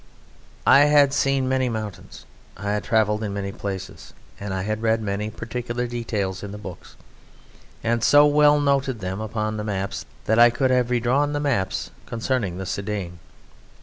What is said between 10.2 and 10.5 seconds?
that I